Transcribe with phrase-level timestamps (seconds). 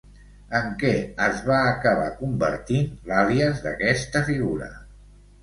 [0.59, 0.93] En què
[1.25, 4.73] es va acabar convertint l'àlies d'aquesta figura?